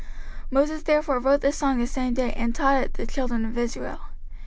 [0.47, 3.55] 05:031:022 Moses therefore wrote this song the same day, and taught it the children of
[3.55, 3.99] Israel.